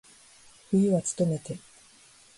[0.71, 1.59] 冬はつとめて。